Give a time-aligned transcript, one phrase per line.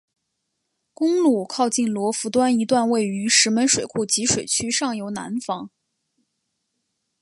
[0.95, 5.69] 公路靠近罗浮端一段位于石门水库集水区上游南方。